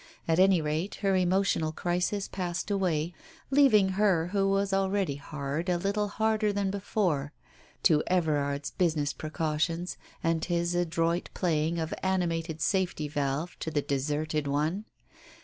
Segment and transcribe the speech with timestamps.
[0.27, 3.13] At any rate, her emotional crisis passed away,
[3.51, 7.33] leaving her who was already hard a little harder than before
[7.83, 14.47] to Everard's business precautions and his adroit playing of animated safety valve to the deserted
[14.47, 14.85] one.